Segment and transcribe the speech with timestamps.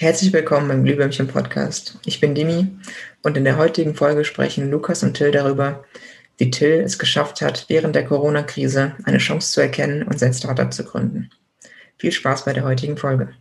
[0.00, 1.98] Herzlich willkommen beim Glühwürmchen Podcast.
[2.04, 2.68] Ich bin Dimi
[3.24, 5.82] und in der heutigen Folge sprechen Lukas und Till darüber,
[6.36, 10.72] wie Till es geschafft hat, während der Corona-Krise eine Chance zu erkennen und sein Startup
[10.72, 11.30] zu gründen.
[11.96, 13.34] Viel Spaß bei der heutigen Folge.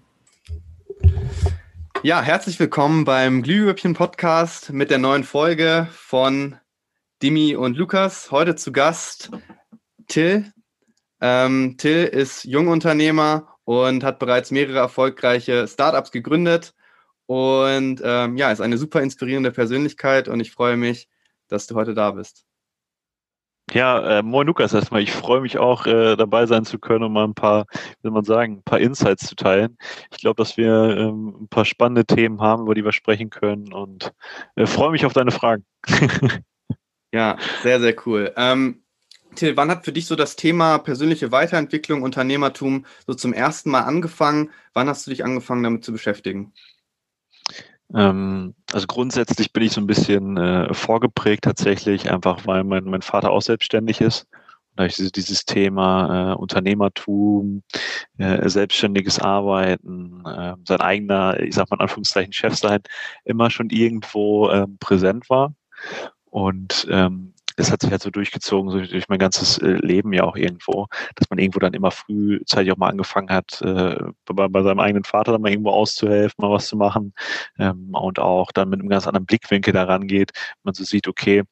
[2.02, 6.55] Ja, herzlich willkommen beim Glühwürmchen Podcast mit der neuen Folge von
[7.21, 8.32] Dimi und Lukas.
[8.32, 9.30] Heute zu Gast
[10.08, 10.52] Till.
[11.21, 16.74] Ähm, Till ist Jungunternehmer und hat bereits mehrere erfolgreiche Startups gegründet
[17.25, 21.10] und ähm, ja, ist eine super inspirierende Persönlichkeit und ich freue mich,
[21.50, 22.46] dass du heute da bist.
[23.74, 25.02] Ja, äh, moin Lukas erstmal.
[25.02, 28.11] Ich freue mich auch, äh, dabei sein zu können und mal ein paar, wie soll
[28.11, 29.78] man sagen, ein paar Insights zu teilen.
[30.11, 33.73] Ich glaube, dass wir ähm, ein paar spannende Themen haben, über die wir sprechen können
[33.73, 34.14] und
[34.56, 35.66] äh, freue mich auf deine Fragen.
[37.11, 38.31] ja, sehr, sehr cool.
[38.38, 38.86] Ähm,
[39.38, 43.81] Till, wann hat für dich so das Thema persönliche Weiterentwicklung, Unternehmertum so zum ersten Mal
[43.81, 44.52] angefangen?
[44.73, 46.53] Wann hast du dich angefangen, damit zu beschäftigen?
[47.94, 53.02] Ähm, also grundsätzlich bin ich so ein bisschen äh, vorgeprägt tatsächlich, einfach weil mein, mein
[53.02, 54.27] Vater auch selbstständig ist.
[54.71, 57.63] Und da ich dieses, Thema äh, Unternehmertum,
[58.17, 62.81] äh, selbstständiges Arbeiten, äh, sein eigener, ich sag mal in Anführungszeichen Chef sein,
[63.23, 65.53] immer schon irgendwo ähm, präsent war.
[66.29, 70.23] Und ähm, das hat sich halt so durchgezogen, so durch mein ganzes äh, Leben ja
[70.23, 74.61] auch irgendwo, dass man irgendwo dann immer frühzeitig auch mal angefangen hat, äh, bei, bei
[74.61, 77.13] seinem eigenen Vater dann mal irgendwo auszuhelfen, mal was zu machen
[77.59, 80.31] ähm, und auch dann mit einem ganz anderen Blickwinkel daran geht,
[80.63, 81.44] man so sieht, okay,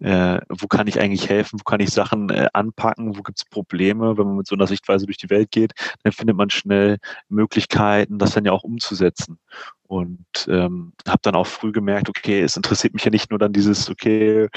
[0.00, 3.44] äh, wo kann ich eigentlich helfen, wo kann ich Sachen äh, anpacken, wo gibt es
[3.44, 5.72] Probleme, wenn man mit so einer Sichtweise durch die Welt geht,
[6.02, 9.38] dann findet man schnell Möglichkeiten, das dann ja auch umzusetzen.
[9.88, 13.52] Und ähm, habe dann auch früh gemerkt, okay, es interessiert mich ja nicht nur dann
[13.52, 14.48] dieses, okay,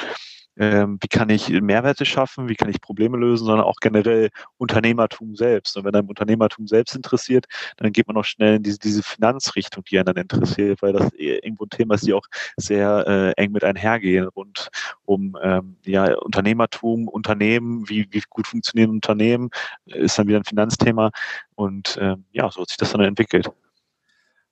[0.62, 5.36] ähm, wie kann ich Mehrwerte schaffen, wie kann ich Probleme lösen, sondern auch generell Unternehmertum
[5.36, 5.76] selbst.
[5.76, 9.84] Und wenn einem Unternehmertum selbst interessiert, dann geht man auch schnell in diese, diese Finanzrichtung,
[9.86, 13.54] die einen dann interessiert, weil das irgendwo ein Thema ist, die auch sehr äh, eng
[13.54, 14.28] mit einhergehen.
[14.28, 14.70] Und
[15.04, 19.50] um ähm, ja, Unternehmertum, Unternehmen, wie, wie gut funktionieren Unternehmen,
[19.86, 21.10] ist dann wieder ein Finanzthema.
[21.56, 23.50] Und ähm, ja, so hat sich das dann entwickelt.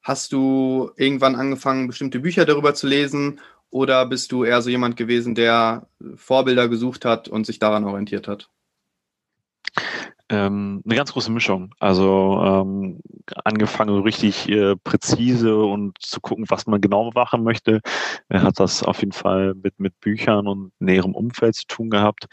[0.01, 3.39] Hast du irgendwann angefangen, bestimmte Bücher darüber zu lesen
[3.71, 8.27] oder bist du eher so jemand gewesen, der Vorbilder gesucht hat und sich daran orientiert
[8.27, 8.49] hat?
[10.31, 11.73] Ähm, eine ganz große Mischung.
[11.79, 12.99] Also ähm,
[13.43, 17.81] angefangen richtig äh, präzise und zu gucken, was man genau machen möchte,
[18.29, 22.27] Er hat das auf jeden Fall mit, mit Büchern und näherem Umfeld zu tun gehabt.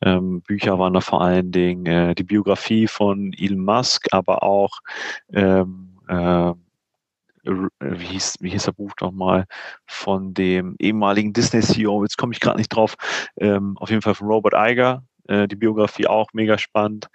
[0.00, 4.78] Ähm, Bücher waren da vor allen Dingen äh, die Biografie von Elon Musk, aber auch
[5.32, 6.52] ähm, äh,
[7.44, 9.46] wie hieß, wie hieß der Buch nochmal,
[9.86, 12.94] von dem ehemaligen Disney-CEO, jetzt komme ich gerade nicht drauf,
[13.36, 17.06] ähm, auf jeden Fall von Robert Iger, äh, die Biografie auch mega spannend.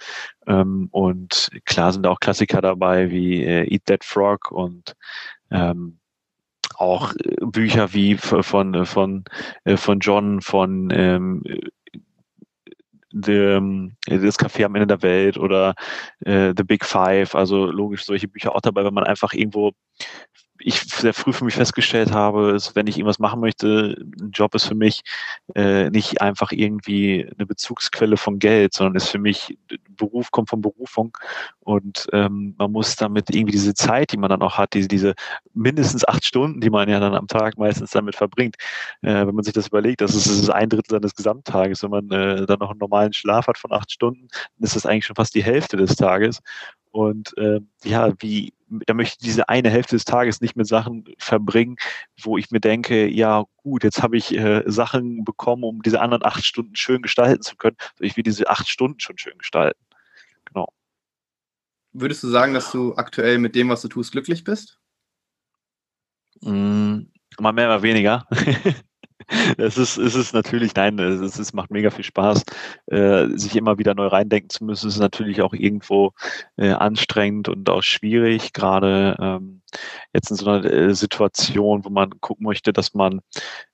[0.47, 4.95] Ähm, und klar sind auch Klassiker dabei wie äh, Eat That Frog und
[5.51, 5.99] ähm,
[6.75, 9.23] auch äh, Bücher wie von, von,
[9.63, 11.43] äh, von John von ähm,
[13.15, 15.73] the, das Café am Ende der Welt oder
[16.25, 19.71] äh, The Big Five, also logisch solche Bücher auch dabei, wenn man einfach irgendwo
[20.65, 24.55] ich sehr früh für mich festgestellt habe, ist, wenn ich irgendwas machen möchte, ein Job
[24.55, 25.03] ist für mich
[25.53, 29.59] äh, nicht einfach irgendwie eine Bezugsquelle von Geld, sondern ist für mich,
[29.89, 31.15] Beruf kommt von Berufung.
[31.59, 35.13] Und ähm, man muss damit irgendwie diese Zeit, die man dann auch hat, diese, diese
[35.53, 38.55] mindestens acht Stunden, die man ja dann am Tag meistens damit verbringt,
[39.03, 41.91] äh, wenn man sich das überlegt, das ist, das ist ein Drittel seines Gesamttages, wenn
[41.91, 44.27] man äh, dann noch einen normalen Schlaf hat von acht Stunden,
[44.57, 46.41] dann ist das eigentlich schon fast die Hälfte des Tages
[46.95, 51.03] und äh, ja, wie, da möchte ich diese eine Hälfte des Tages nicht mit Sachen
[51.17, 51.75] verbringen,
[52.21, 56.23] wo ich mir denke, ja gut, jetzt habe ich äh, Sachen bekommen, um diese anderen
[56.23, 57.75] acht Stunden schön gestalten zu können.
[57.99, 59.83] Ich will diese acht Stunden schon schön gestalten.
[60.45, 60.69] Genau.
[61.91, 64.79] Würdest du sagen, dass du aktuell mit dem, was du tust, glücklich bist?
[66.43, 66.99] Mm,
[67.41, 68.25] mal mehr, mal weniger.
[69.57, 72.43] Es ist, es ist natürlich, nein, es, es macht mega viel Spaß,
[72.87, 74.87] äh, sich immer wieder neu reindenken zu müssen.
[74.87, 76.11] Es ist natürlich auch irgendwo
[76.57, 79.61] äh, anstrengend und auch schwierig, gerade ähm,
[80.13, 83.21] jetzt in so einer äh, Situation, wo man gucken möchte, dass man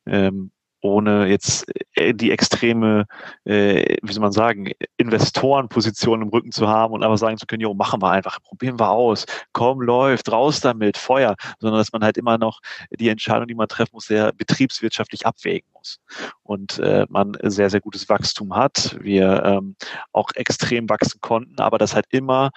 [0.05, 3.05] ähm, ohne jetzt äh, die extreme,
[3.45, 7.61] äh, wie soll man sagen, Investorenposition im Rücken zu haben und einfach sagen zu können,
[7.61, 12.03] jo, machen wir einfach, probieren wir aus, komm, läuft, raus damit, Feuer, sondern dass man
[12.03, 12.59] halt immer noch
[12.91, 15.99] die Entscheidung, die man treffen muss, sehr betriebswirtschaftlich abwägen muss.
[16.43, 19.75] Und äh, man sehr, sehr gutes Wachstum hat, wir ähm,
[20.11, 22.51] auch extrem wachsen konnten, aber das halt immer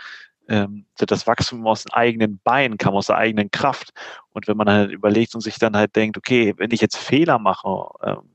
[0.48, 3.92] ähm, das Wachstum aus den eigenen Beinen kam, aus der eigenen Kraft.
[4.32, 7.38] Und wenn man halt überlegt und sich dann halt denkt, okay, wenn ich jetzt Fehler
[7.38, 8.30] mache, ähm,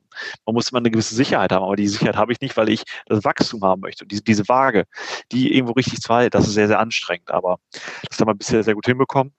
[0.46, 2.84] man muss immer eine gewisse Sicherheit haben, aber die Sicherheit habe ich nicht, weil ich
[3.06, 4.04] das Wachstum haben möchte.
[4.04, 4.86] Und diese, diese Waage,
[5.32, 7.32] die irgendwo richtig zu halten, das ist sehr, sehr anstrengend.
[7.32, 7.60] Aber
[8.10, 9.34] das haben wir bisher sehr gut hinbekommen.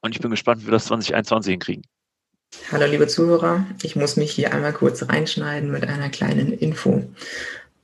[0.00, 1.84] Und ich bin gespannt, wie wir das 2021 hinkriegen.
[2.72, 7.04] Hallo liebe Zuhörer, ich muss mich hier einmal kurz reinschneiden mit einer kleinen Info.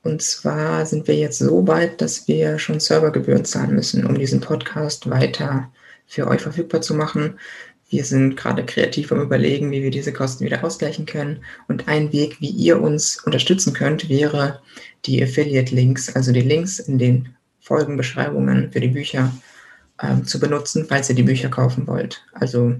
[0.05, 4.39] Und zwar sind wir jetzt so weit, dass wir schon Servergebühren zahlen müssen, um diesen
[4.39, 5.71] Podcast weiter
[6.05, 7.39] für euch verfügbar zu machen.
[7.89, 11.43] Wir sind gerade kreativ am Überlegen, wie wir diese Kosten wieder ausgleichen können.
[11.67, 14.61] Und ein Weg, wie ihr uns unterstützen könnt, wäre
[15.05, 17.29] die Affiliate-Links, also die Links in den
[17.61, 19.33] Folgenbeschreibungen für die Bücher
[20.03, 22.23] ähm, zu benutzen, falls ihr die Bücher kaufen wollt.
[22.33, 22.75] Also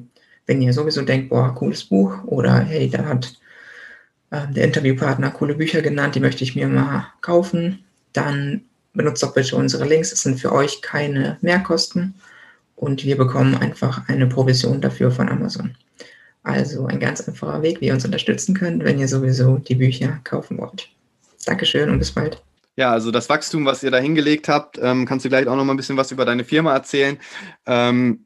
[0.45, 3.33] wenn ihr sowieso denkt, boah, cooles Buch oder hey, da hat
[4.43, 7.83] äh, der Interviewpartner coole Bücher genannt, die möchte ich mir mal kaufen,
[8.13, 8.61] dann
[8.93, 10.11] benutzt doch bitte unsere Links.
[10.11, 12.15] Es sind für euch keine Mehrkosten
[12.75, 15.75] und wir bekommen einfach eine Provision dafür von Amazon.
[16.43, 20.19] Also ein ganz einfacher Weg, wie ihr uns unterstützen könnt, wenn ihr sowieso die Bücher
[20.23, 20.89] kaufen wollt.
[21.45, 22.41] Dankeschön und bis bald.
[22.77, 25.63] Ja, also das Wachstum, was ihr da hingelegt habt, ähm, kannst du gleich auch noch
[25.63, 27.17] mal ein bisschen was über deine Firma erzählen.
[27.65, 28.25] Ähm,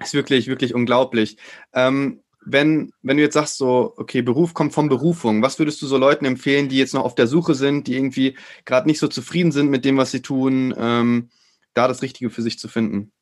[0.00, 1.38] ist wirklich, wirklich unglaublich.
[1.72, 5.86] Ähm, wenn, wenn du jetzt sagst, so, okay, Beruf kommt von Berufung, was würdest du
[5.86, 9.08] so Leuten empfehlen, die jetzt noch auf der Suche sind, die irgendwie gerade nicht so
[9.08, 11.30] zufrieden sind mit dem, was sie tun, ähm,
[11.74, 13.12] da das Richtige für sich zu finden?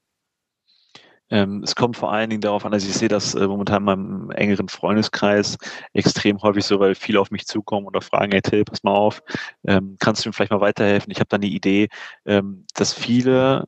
[1.31, 3.85] Ähm, es kommt vor allen Dingen darauf an, dass ich sehe dass äh, momentan in
[3.85, 5.56] meinem engeren Freundeskreis
[5.94, 9.23] extrem häufig so, weil viele auf mich zukommen oder fragen, hey Till, pass mal auf,
[9.67, 11.11] ähm, kannst du mir vielleicht mal weiterhelfen?
[11.11, 11.88] Ich habe da eine Idee,
[12.26, 13.65] ähm, dass viele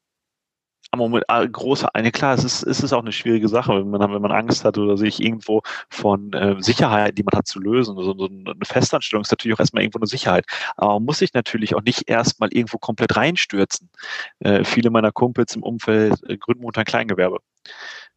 [0.96, 4.12] Moment, ah, große eine klar, es ist, es ist auch eine schwierige Sache, wenn man,
[4.12, 7.96] wenn man Angst hat oder sich irgendwo von äh, Sicherheit, die man hat, zu lösen.
[7.96, 10.44] Also so eine Festanstellung ist natürlich auch erstmal irgendwo eine Sicherheit.
[10.76, 13.90] Aber man muss sich natürlich auch nicht erstmal irgendwo komplett reinstürzen.
[14.40, 17.38] Äh, viele meiner Kumpels im Umfeld äh, gründen ein Kleingewerbe.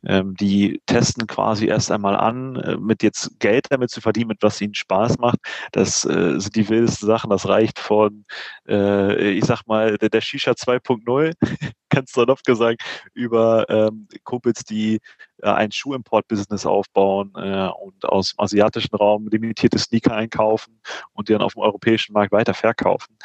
[0.05, 4.41] Ähm, die testen quasi erst einmal an, äh, mit jetzt Geld damit zu verdienen, mit
[4.41, 5.39] was ihnen Spaß macht.
[5.73, 7.29] Das äh, sind die wildesten Sachen.
[7.29, 8.25] Das reicht von,
[8.67, 11.33] äh, ich sag mal, der, der Shisha 2.0,
[11.89, 14.99] ganz salopp gesagt, über ähm, Kumpels, die
[15.43, 20.79] ein Schuhimport-Business aufbauen äh, und aus dem asiatischen Raum limitierte Sneaker einkaufen
[21.13, 23.17] und die dann auf dem europäischen Markt weiter verkaufen.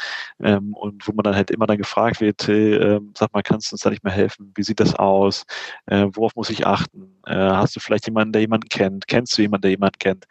[0.43, 3.75] Ähm, und wo man dann halt immer dann gefragt wird, äh, sag mal, kannst du
[3.75, 4.53] uns da nicht mehr helfen?
[4.55, 5.45] Wie sieht das aus?
[5.87, 7.21] Äh, worauf muss ich achten?
[7.27, 9.07] Äh, hast du vielleicht jemanden, der jemanden kennt?
[9.07, 10.27] Kennst du jemanden, der jemanden kennt?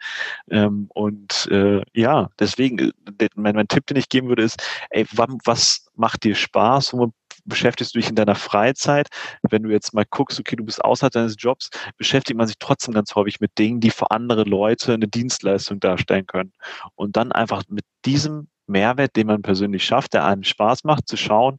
[0.50, 5.06] Ähm, und äh, ja, deswegen, äh, mein, mein Tipp, den ich geben würde, ist, ey,
[5.12, 6.92] was macht dir Spaß?
[6.92, 7.12] Wo
[7.44, 9.08] beschäftigst du dich in deiner Freizeit?
[9.42, 12.94] Wenn du jetzt mal guckst, okay, du bist außerhalb deines Jobs, beschäftigt man sich trotzdem
[12.94, 16.52] ganz häufig mit Dingen, die für andere Leute eine Dienstleistung darstellen können.
[16.94, 21.16] Und dann einfach mit diesem Mehrwert, den man persönlich schafft, der einem Spaß macht, zu
[21.16, 21.58] schauen,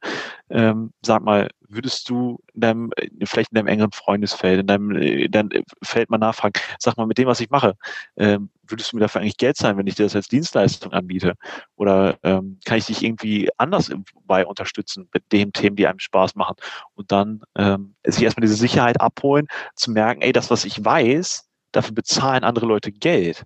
[0.49, 2.91] ähm, sag mal, würdest du in deinem,
[3.25, 7.17] vielleicht in deinem engeren Freundesfeld, in deinem, in deinem Feld mal nachfragen, sag mal, mit
[7.17, 7.75] dem, was ich mache,
[8.17, 11.33] ähm, würdest du mir dafür eigentlich Geld zahlen, wenn ich dir das als Dienstleistung anbiete?
[11.75, 13.91] Oder ähm, kann ich dich irgendwie anders
[14.25, 16.55] bei unterstützen mit den Themen, die einem Spaß machen?
[16.93, 21.47] Und dann ähm, sich erstmal diese Sicherheit abholen, zu merken, ey, das, was ich weiß,
[21.71, 23.45] dafür bezahlen andere Leute Geld.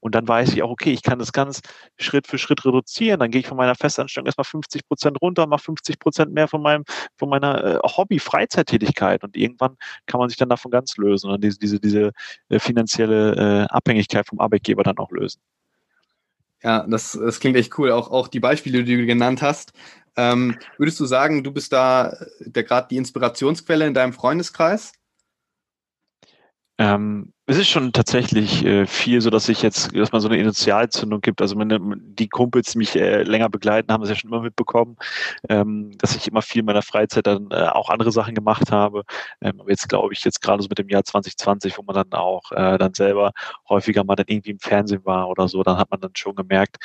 [0.00, 1.60] Und dann weiß ich auch, okay, ich kann das ganz
[1.98, 3.20] Schritt für Schritt reduzieren.
[3.20, 6.62] Dann gehe ich von meiner Festanstellung erstmal 50 Prozent runter, mache 50 Prozent mehr von
[6.62, 6.84] meinem,
[7.16, 9.24] von meiner äh, Hobby-Freizeittätigkeit.
[9.24, 12.12] Und irgendwann kann man sich dann davon ganz lösen und diese, diese, diese
[12.48, 15.40] äh, finanzielle äh, Abhängigkeit vom Arbeitgeber dann auch lösen.
[16.62, 17.92] Ja, das, das klingt echt cool.
[17.92, 19.72] Auch, auch die Beispiele, die du genannt hast.
[20.16, 24.92] Ähm, würdest du sagen, du bist da gerade die Inspirationsquelle in deinem Freundeskreis?
[26.80, 30.38] Ähm, es ist schon tatsächlich äh, viel, so dass ich jetzt, dass man so eine
[30.38, 31.42] Initialzündung gibt.
[31.42, 34.96] Also meine, die Kumpels, die mich äh, länger begleiten, haben es ja schon immer mitbekommen,
[35.48, 39.02] ähm, dass ich immer viel in meiner Freizeit dann äh, auch andere Sachen gemacht habe.
[39.40, 42.12] Ähm, aber jetzt glaube ich, jetzt gerade so mit dem Jahr 2020, wo man dann
[42.12, 43.32] auch äh, dann selber
[43.68, 46.76] häufiger mal dann irgendwie im Fernsehen war oder so, dann hat man dann schon gemerkt,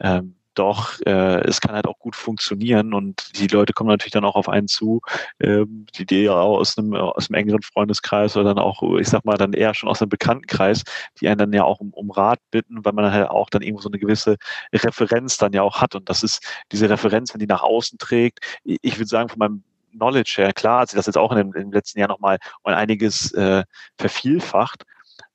[0.00, 4.24] ähm, doch äh, es kann halt auch gut funktionieren und die Leute kommen natürlich dann
[4.24, 5.00] auch auf einen zu,
[5.40, 9.08] ähm, die, die ja auch aus einem, aus einem engeren Freundeskreis oder dann auch, ich
[9.08, 10.82] sag mal, dann eher schon aus einem Bekanntenkreis,
[11.20, 13.82] die einen dann ja auch um, um Rat bitten, weil man halt auch dann irgendwo
[13.82, 14.36] so eine gewisse
[14.72, 18.40] Referenz dann ja auch hat und das ist diese Referenz, wenn die nach außen trägt,
[18.64, 21.38] ich, ich würde sagen, von meinem Knowledge her, klar hat sich das jetzt auch in
[21.38, 23.64] dem, im letzten Jahr nochmal um einiges äh,
[23.98, 24.84] vervielfacht,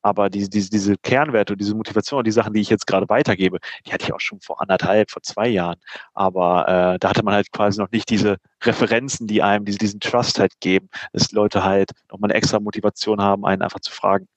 [0.08, 3.10] aber diese, diese, diese Kernwerte und diese Motivation und die Sachen, die ich jetzt gerade
[3.10, 5.80] weitergebe, die hatte ich auch schon vor anderthalb, vor zwei Jahren.
[6.14, 10.00] Aber äh, da hatte man halt quasi noch nicht diese Referenzen, die einem diese, diesen
[10.00, 14.28] Trust halt geben, dass Leute halt nochmal eine extra Motivation haben, einen einfach zu fragen.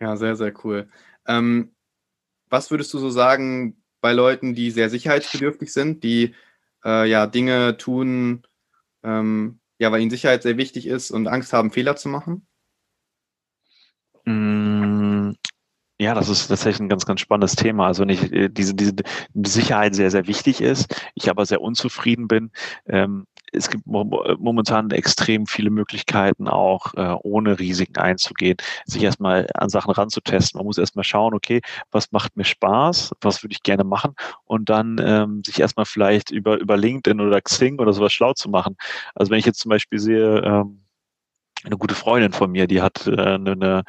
[0.00, 0.88] Ja, sehr, sehr cool.
[1.26, 1.74] Ähm,
[2.48, 6.34] was würdest du so sagen bei Leuten, die sehr sicherheitsbedürftig sind, die
[6.84, 8.42] äh, ja Dinge tun,
[9.04, 12.46] ähm, ja, weil ihnen Sicherheit sehr wichtig ist und Angst haben, Fehler zu machen?
[16.02, 17.86] Ja, das ist tatsächlich ein ganz, ganz spannendes Thema.
[17.86, 18.94] Also ich äh, diese, diese
[19.34, 22.50] Sicherheit sehr, sehr wichtig ist, ich aber sehr unzufrieden bin,
[22.86, 28.56] ähm, es gibt momentan extrem viele Möglichkeiten, auch äh, ohne Risiken einzugehen,
[28.86, 30.58] sich erstmal an Sachen ranzutesten.
[30.58, 34.70] Man muss erstmal schauen, okay, was macht mir Spaß, was würde ich gerne machen und
[34.70, 38.76] dann ähm, sich erstmal vielleicht über, über LinkedIn oder Xing oder sowas schlau zu machen.
[39.14, 40.81] Also wenn ich jetzt zum Beispiel sehe, ähm,
[41.64, 43.84] eine gute Freundin von mir, die hat äh, eine,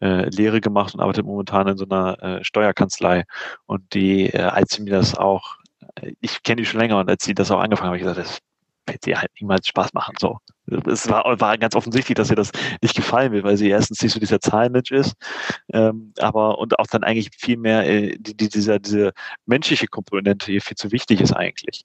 [0.00, 3.24] äh, Lehre gemacht und arbeitet momentan in so einer äh, Steuerkanzlei.
[3.66, 5.56] Und die, äh, als sie mir das auch,
[5.96, 8.02] äh, ich kenne die schon länger und als sie das auch angefangen hat, habe ich
[8.02, 8.38] gesagt, das
[8.86, 10.14] wird dir halt niemals Spaß machen.
[10.20, 10.38] So.
[10.86, 12.50] Es war, war ganz offensichtlich, dass ihr das
[12.82, 15.14] nicht gefallen will, weil sie erstens nicht so dieser Zahlenmensch ist,
[15.72, 19.12] ähm, aber und auch dann eigentlich viel mehr äh, die, die, dieser, diese
[19.44, 21.84] menschliche Komponente hier viel zu wichtig ist eigentlich.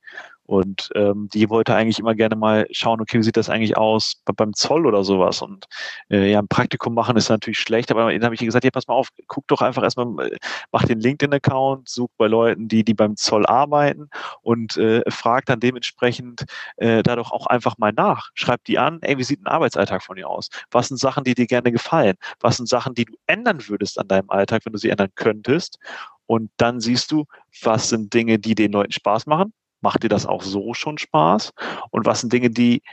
[0.51, 4.22] Und ähm, die wollte eigentlich immer gerne mal schauen, okay, wie sieht das eigentlich aus
[4.36, 5.41] beim Zoll oder sowas?
[5.41, 5.65] Und
[6.10, 8.70] äh, ja, ein Praktikum machen ist natürlich schlecht, aber dann habe ich ihr gesagt, ja,
[8.70, 10.38] pass mal auf, guck doch einfach erstmal, äh,
[10.74, 14.10] mach den LinkedIn-Account, such bei Leuten, die, die beim Zoll arbeiten
[14.41, 16.43] und äh, frag dann dementsprechend
[16.75, 18.31] äh, da doch auch einfach mal nach.
[18.34, 20.50] Schreib die an, ey, wie sieht ein Arbeitsalltag von dir aus?
[20.70, 22.17] Was sind Sachen, die dir gerne gefallen?
[22.41, 25.79] Was sind Sachen, die du ändern würdest an deinem Alltag, wenn du sie ändern könntest?
[26.25, 27.24] Und dann siehst du,
[27.62, 31.52] was sind Dinge, die den Leuten Spaß machen macht dir das auch so schon Spaß?
[31.90, 32.84] Und was sind Dinge, die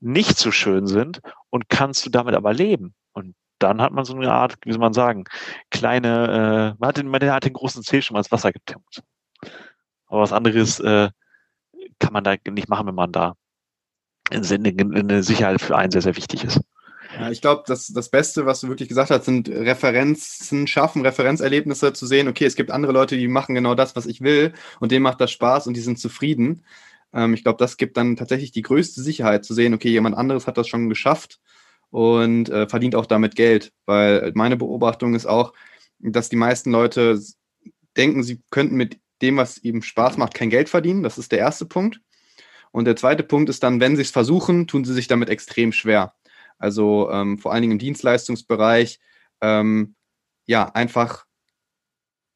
[0.00, 2.94] nicht so schön sind und kannst du damit aber leben?
[3.12, 5.24] Und dann hat man so eine Art, wie soll man sagen,
[5.70, 9.02] kleine, äh, man, hat den, man hat den großen Zeh schon mal ins Wasser getippt.
[10.06, 11.10] Aber was anderes äh,
[11.98, 13.34] kann man da nicht machen, wenn man da
[14.30, 16.60] eine Sicherheit für einen sehr, sehr wichtig ist.
[17.18, 21.92] Ja, ich glaube, das, das Beste, was du wirklich gesagt hast, sind Referenzen schaffen, Referenzerlebnisse
[21.92, 24.90] zu sehen, okay, es gibt andere Leute, die machen genau das, was ich will und
[24.90, 26.64] denen macht das Spaß und die sind zufrieden.
[27.12, 30.46] Ähm, ich glaube, das gibt dann tatsächlich die größte Sicherheit zu sehen, okay, jemand anderes
[30.46, 31.40] hat das schon geschafft
[31.90, 35.52] und äh, verdient auch damit Geld, weil meine Beobachtung ist auch,
[36.00, 37.20] dass die meisten Leute
[37.96, 41.02] denken, sie könnten mit dem, was ihnen Spaß macht, kein Geld verdienen.
[41.02, 42.00] Das ist der erste Punkt.
[42.72, 45.70] Und der zweite Punkt ist dann, wenn sie es versuchen, tun sie sich damit extrem
[45.70, 46.14] schwer.
[46.58, 48.98] Also ähm, vor allen Dingen im Dienstleistungsbereich,
[49.40, 49.94] ähm,
[50.46, 51.24] ja, einfach,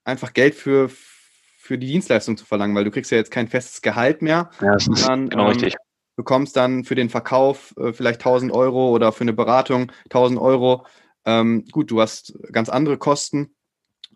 [0.04, 3.82] einfach Geld für, für die Dienstleistung zu verlangen, weil du kriegst ja jetzt kein festes
[3.82, 5.72] Gehalt mehr, ja, das ist sondern genau ähm,
[6.18, 10.84] bekommst dann für den Verkauf äh, vielleicht 1000 Euro oder für eine Beratung 1000 Euro.
[11.24, 13.54] Ähm, gut, du hast ganz andere Kosten,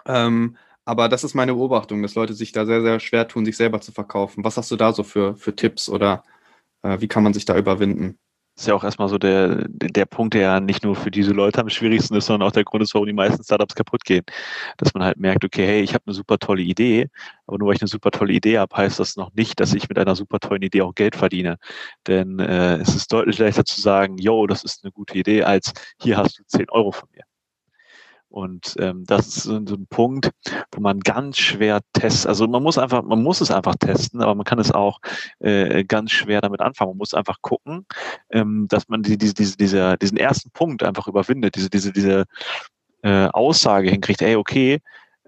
[0.05, 3.57] ähm, aber das ist meine Beobachtung, dass Leute sich da sehr, sehr schwer tun, sich
[3.57, 4.43] selber zu verkaufen.
[4.43, 6.25] Was hast du da so für, für Tipps oder
[6.83, 8.19] äh, wie kann man sich da überwinden?
[8.63, 11.61] Ist ja auch erstmal so der, der Punkt, der ja nicht nur für diese Leute
[11.61, 14.25] am schwierigsten ist, sondern auch der Grund ist, warum die meisten Startups kaputt gehen.
[14.79, 17.09] Dass man halt merkt, okay, hey, ich habe eine super tolle Idee,
[17.47, 19.89] aber nur weil ich eine super tolle Idee habe, heißt das noch nicht, dass ich
[19.89, 21.59] mit einer super tollen Idee auch Geld verdiene.
[22.07, 25.73] Denn äh, es ist deutlich leichter zu sagen, yo, das ist eine gute Idee, als
[26.01, 27.25] hier hast du 10 Euro von mir.
[28.33, 30.31] Und ähm, das ist so, ein Punkt,
[30.73, 32.29] wo man ganz schwer testet.
[32.29, 35.01] Also man muss einfach, man muss es einfach testen, aber man kann es auch
[35.41, 36.93] äh, ganz schwer damit anfangen.
[36.93, 37.85] Man muss einfach gucken,
[38.31, 42.25] ähm, dass man die, diese, diese, dieser, diesen ersten Punkt einfach überwindet, diese, diese, diese
[43.03, 44.81] äh, Aussage hinkriegt, ey, okay,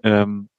[0.03, 0.49] ähm,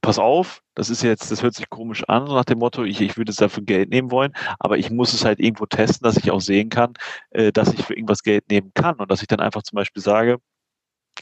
[0.00, 3.16] pass auf, das ist jetzt, das hört sich komisch an, nach dem Motto, ich, ich
[3.16, 6.30] würde es dafür Geld nehmen wollen, aber ich muss es halt irgendwo testen, dass ich
[6.30, 6.94] auch sehen kann,
[7.30, 10.02] äh, dass ich für irgendwas Geld nehmen kann und dass ich dann einfach zum Beispiel
[10.02, 10.38] sage,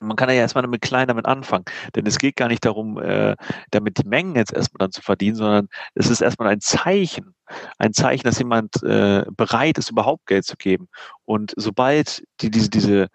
[0.01, 1.65] man kann ja erstmal mit klein damit anfangen,
[1.95, 3.37] denn es geht gar nicht darum, äh,
[3.71, 7.35] damit die Mengen jetzt erstmal dann zu verdienen, sondern es ist erstmal ein Zeichen,
[7.79, 10.89] ein Zeichen, dass jemand äh, bereit ist, überhaupt Geld zu geben.
[11.25, 13.09] Und sobald die, diese, diese,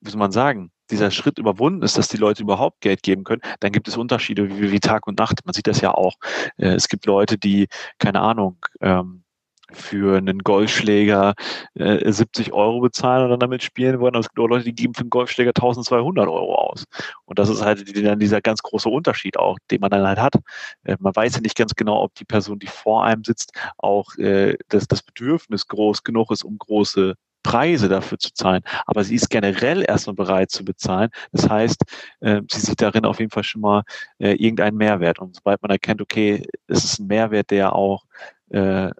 [0.00, 3.42] wie soll man sagen, dieser Schritt überwunden ist, dass die Leute überhaupt Geld geben können,
[3.60, 5.40] dann gibt es Unterschiede wie, wie Tag und Nacht.
[5.44, 6.14] Man sieht das ja auch.
[6.56, 7.68] Äh, es gibt Leute, die,
[7.98, 9.23] keine Ahnung, ähm,
[9.72, 11.34] für einen Golfschläger
[11.74, 14.14] äh, 70 Euro bezahlen und dann damit spielen wollen.
[14.14, 16.84] Es gibt auch Leute, die geben für einen Golfschläger 1200 Euro aus.
[17.24, 20.34] Und das ist halt dann dieser ganz große Unterschied auch, den man dann halt hat.
[20.84, 24.14] Äh, man weiß ja nicht ganz genau, ob die Person, die vor einem sitzt, auch
[24.16, 28.62] äh, das, das Bedürfnis groß genug ist, um große Preise dafür zu zahlen.
[28.86, 31.10] Aber sie ist generell erstmal bereit zu bezahlen.
[31.30, 31.82] Das heißt,
[32.20, 33.82] äh, sie sieht darin auf jeden Fall schon mal
[34.18, 35.20] äh, irgendeinen Mehrwert.
[35.20, 38.04] Und sobald man erkennt, okay, es ist ein Mehrwert, der auch
[38.50, 38.90] äh,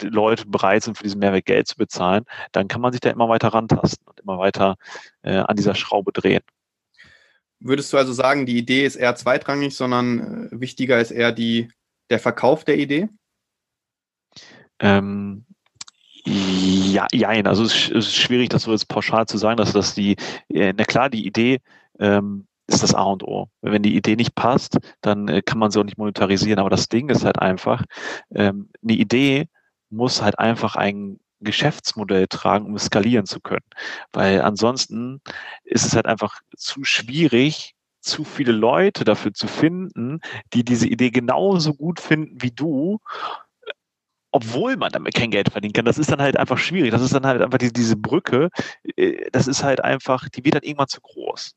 [0.00, 3.28] Leute bereit sind, für diesen Mehrwert Geld zu bezahlen, dann kann man sich da immer
[3.28, 4.76] weiter rantasten und immer weiter
[5.22, 6.42] äh, an dieser Schraube drehen.
[7.60, 11.68] Würdest du also sagen, die Idee ist eher zweitrangig, sondern äh, wichtiger ist eher die,
[12.10, 13.08] der Verkauf der Idee?
[14.80, 15.44] Ähm,
[16.24, 17.46] ja, jein.
[17.46, 20.16] Also es ist schwierig, das so jetzt pauschal zu sagen, dass das die,
[20.48, 21.60] äh, na klar, die Idee
[21.98, 23.48] ähm, ist das A und O.
[23.60, 26.58] Wenn die Idee nicht passt, dann äh, kann man sie auch nicht monetarisieren.
[26.58, 27.84] Aber das Ding ist halt einfach,
[28.34, 29.48] ähm, eine Idee
[29.92, 33.64] muss halt einfach ein Geschäftsmodell tragen, um es skalieren zu können.
[34.12, 35.20] Weil ansonsten
[35.64, 40.20] ist es halt einfach zu schwierig, zu viele Leute dafür zu finden,
[40.54, 43.00] die diese Idee genauso gut finden wie du
[44.32, 45.84] obwohl man damit kein Geld verdienen kann.
[45.84, 46.90] Das ist dann halt einfach schwierig.
[46.90, 48.48] Das ist dann halt einfach die, diese Brücke.
[48.96, 51.54] Äh, das ist halt einfach, die wird dann irgendwann zu groß.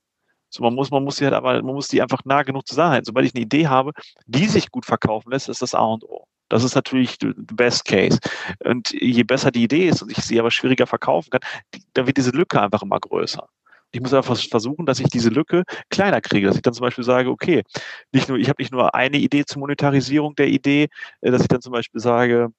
[0.50, 3.06] So, man muss, man muss die halt aber, man muss die einfach nah genug zusammenhalten.
[3.06, 3.92] Sobald ich eine Idee habe,
[4.26, 6.15] die sich gut verkaufen lässt, ist das A und O.
[6.56, 8.18] Das ist natürlich the best case.
[8.64, 11.42] Und je besser die Idee ist und ich sie aber schwieriger verkaufen kann,
[11.94, 13.46] dann wird diese Lücke einfach immer größer.
[13.92, 17.04] Ich muss einfach versuchen, dass ich diese Lücke kleiner kriege, dass ich dann zum Beispiel
[17.04, 17.64] sage, okay,
[18.14, 20.88] nicht nur, ich habe nicht nur eine Idee zur Monetarisierung der Idee,
[21.20, 22.54] äh, dass ich dann zum Beispiel sage,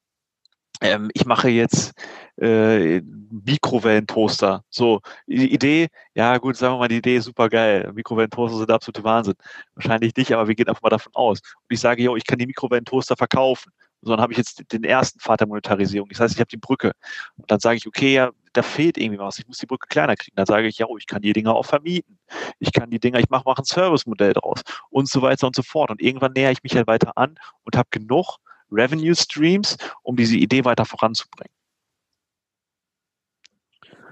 [0.83, 1.93] ähm, ich mache jetzt
[2.41, 3.00] äh,
[3.31, 4.62] Mikrowellentoaster.
[4.71, 7.91] So, die Idee, ja gut, sagen wir mal, die Idee ist super geil.
[7.95, 9.35] Mikrowellentoaster sind der absolute Wahnsinn.
[9.75, 11.41] Wahrscheinlich nicht, aber wir gehen einfach mal davon aus.
[11.41, 13.73] Und ich sage, jo, ich kann die Mikrowellentoaster verkaufen.
[14.07, 16.09] So, dann habe ich jetzt den ersten Pfad der Monetarisierung.
[16.11, 16.93] Das heißt, ich habe die Brücke.
[17.37, 19.41] Und dann sage ich, okay, ja, da fehlt irgendwie was.
[19.41, 20.37] Ich muss die Brücke kleiner kriegen.
[20.37, 22.17] Dann sage ich, ja, oh, ich kann die Dinger auch vermieten.
[22.61, 25.63] Ich kann die Dinger, ich mache mach ein Service-Modell draus und so weiter und so
[25.65, 25.91] fort.
[25.91, 28.37] Und irgendwann näher ich mich halt weiter an und habe genug
[28.71, 31.53] Revenue Streams, um diese Idee weiter voranzubringen.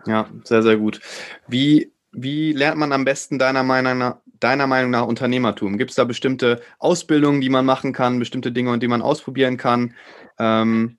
[0.06, 1.00] Ja, sehr, sehr gut.
[1.46, 5.78] Wie, wie lernt man am besten deiner Meinung nach, deiner Meinung nach Unternehmertum?
[5.78, 9.94] Gibt es da bestimmte Ausbildungen, die man machen kann, bestimmte Dinge, die man ausprobieren kann,
[10.38, 10.98] ähm,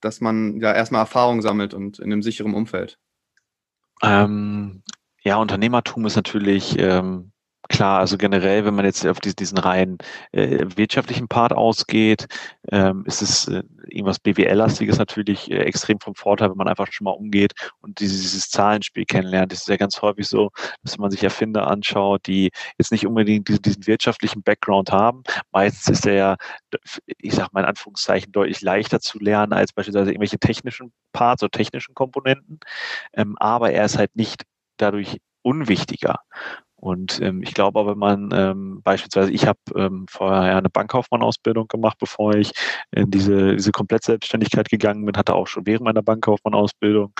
[0.00, 2.98] dass man ja erstmal Erfahrung sammelt und in einem sicheren Umfeld?
[4.02, 4.82] Ähm,
[5.22, 7.32] ja, Unternehmertum ist natürlich ähm,
[7.74, 9.98] Klar, also generell, wenn man jetzt auf diesen, rein
[10.30, 12.28] äh, wirtschaftlichen Part ausgeht,
[12.70, 17.06] ähm, ist es äh, irgendwas BWL-lastiges natürlich äh, extrem vom Vorteil, wenn man einfach schon
[17.06, 19.50] mal umgeht und dieses, dieses Zahlenspiel kennenlernt.
[19.50, 20.52] Das ist ja ganz häufig so,
[20.84, 25.24] dass man sich Erfinder anschaut, die jetzt nicht unbedingt diesen, diesen wirtschaftlichen Background haben.
[25.50, 26.36] Meistens ist der ja,
[27.18, 31.50] ich sag mal in Anführungszeichen, deutlich leichter zu lernen als beispielsweise irgendwelche technischen Parts oder
[31.50, 32.60] technischen Komponenten.
[33.14, 34.44] Ähm, aber er ist halt nicht
[34.76, 36.20] dadurch unwichtiger.
[36.84, 41.66] Und ähm, ich glaube aber, wenn man ähm, beispielsweise, ich habe ähm, vorher eine Bankkaufmann-Ausbildung
[41.66, 42.52] gemacht, bevor ich
[42.90, 47.14] in diese, diese Komplettselbstständigkeit gegangen bin, hatte auch schon während meiner Bankkaufmann-Ausbildung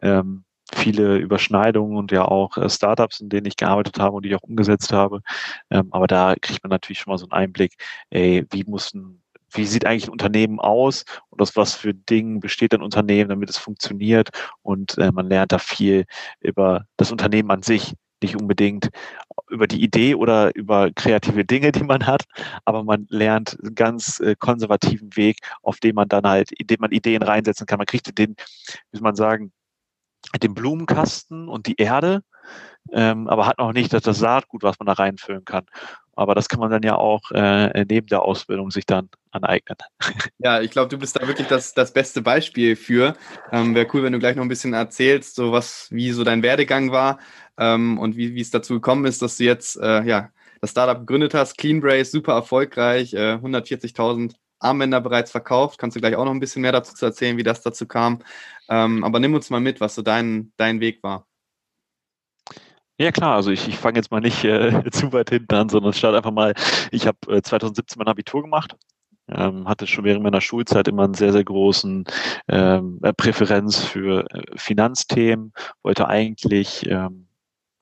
[0.00, 4.30] ähm, viele Überschneidungen und ja auch äh, Startups, in denen ich gearbeitet habe und die
[4.30, 5.20] ich auch umgesetzt habe.
[5.70, 7.74] Ähm, aber da kriegt man natürlich schon mal so einen Einblick,
[8.08, 12.38] ey, wie muss ein wie sieht eigentlich ein Unternehmen aus und aus was für Dingen
[12.38, 14.30] besteht ein Unternehmen, damit es funktioniert.
[14.62, 16.04] Und äh, man lernt da viel
[16.40, 18.90] über das Unternehmen an sich, nicht unbedingt
[19.48, 22.24] über die Idee oder über kreative Dinge, die man hat,
[22.64, 26.92] aber man lernt einen ganz äh, konservativen Weg, auf dem man dann halt, in man
[26.92, 27.78] Ideen reinsetzen kann.
[27.78, 28.36] Man kriegt den,
[28.92, 29.52] wie man sagen,
[30.42, 32.22] den Blumenkasten und die Erde,
[32.92, 35.66] ähm, aber hat noch nicht das, das Saatgut, was man da reinfüllen kann.
[36.20, 39.78] Aber das kann man dann ja auch äh, neben der Ausbildung sich dann aneignen.
[40.38, 43.14] Ja, ich glaube, du bist da wirklich das, das beste Beispiel für.
[43.52, 46.42] Ähm, Wäre cool, wenn du gleich noch ein bisschen erzählst, so was, wie so dein
[46.42, 47.18] Werdegang war
[47.56, 50.30] ähm, und wie, es dazu gekommen ist, dass du jetzt äh, ja,
[50.60, 51.56] das Startup gegründet hast.
[51.56, 55.78] Cleanbrace, super erfolgreich, äh, 140.000 Armbänder bereits verkauft.
[55.78, 58.22] Kannst du gleich auch noch ein bisschen mehr dazu erzählen, wie das dazu kam.
[58.68, 61.26] Ähm, aber nimm uns mal mit, was so dein, dein Weg war.
[63.00, 65.94] Ja klar, also ich, ich fange jetzt mal nicht äh, zu weit hinten an, sondern
[65.94, 66.52] starte einfach mal,
[66.90, 68.76] ich habe äh, 2017 mein Abitur gemacht,
[69.28, 72.04] ähm, hatte schon während meiner Schulzeit immer einen sehr, sehr großen
[72.48, 77.28] ähm, Präferenz für äh, Finanzthemen, wollte eigentlich ähm,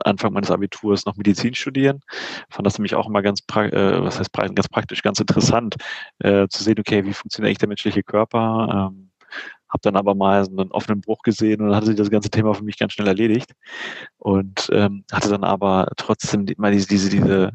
[0.04, 2.00] Anfang meines Abiturs noch Medizin studieren.
[2.48, 5.74] Fand das nämlich auch immer ganz, äh, was heißt ganz praktisch, ganz interessant
[6.20, 8.90] äh, zu sehen, okay, wie funktioniert eigentlich der menschliche Körper?
[8.92, 9.07] Ähm,
[9.68, 12.30] habe dann aber mal so einen offenen Bruch gesehen und dann hatte sich das ganze
[12.30, 13.52] Thema für mich ganz schnell erledigt
[14.18, 17.52] und ähm, hatte dann aber trotzdem immer diese, diese, diese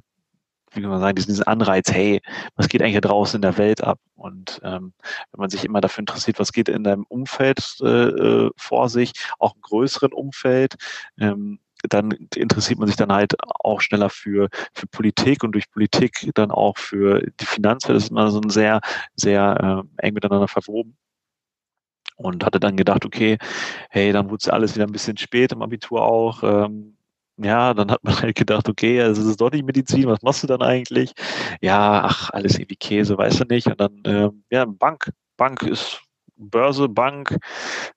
[0.75, 2.21] wie kann man sagen, diesen, Anreiz, hey,
[2.55, 3.99] was geht eigentlich da draußen in der Welt ab?
[4.15, 4.93] Und ähm,
[5.31, 9.11] wenn man sich immer dafür interessiert, was geht in deinem Umfeld äh, äh vor sich,
[9.39, 10.75] auch im größeren Umfeld,
[11.19, 16.31] ähm, dann interessiert man sich dann halt auch schneller für, für Politik und durch Politik
[16.33, 17.97] dann auch für die Finanzwelt.
[17.97, 18.79] Das ist immer so ein sehr,
[19.15, 20.97] sehr äh, eng miteinander verwoben
[22.23, 23.37] und hatte dann gedacht, okay,
[23.89, 26.43] hey, dann wurde es alles wieder ein bisschen spät im Abitur auch.
[26.43, 26.97] Ähm,
[27.37, 30.43] ja, dann hat man halt gedacht, okay, also es ist doch nicht Medizin, was machst
[30.43, 31.13] du dann eigentlich?
[31.61, 33.67] Ja, ach, alles irgendwie Käse, weißt du nicht.
[33.67, 35.11] Und dann, ähm, ja, Bank.
[35.37, 36.01] Bank ist
[36.35, 37.37] Börse, Bank,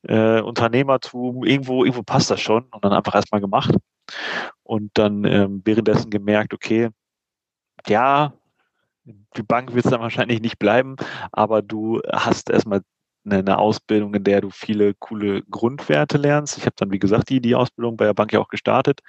[0.02, 2.64] äh, Unternehmertum, irgendwo, irgendwo passt das schon.
[2.64, 3.74] Und dann einfach erstmal gemacht.
[4.62, 6.90] Und dann ähm, währenddessen gemerkt, okay,
[7.86, 8.32] ja,
[9.04, 10.96] die Bank wird es dann wahrscheinlich nicht bleiben,
[11.32, 12.82] aber du hast erstmal
[13.28, 16.58] eine Ausbildung, in der du viele coole Grundwerte lernst.
[16.58, 19.00] Ich habe dann, wie gesagt, die, die Ausbildung bei der Bank ja auch gestartet.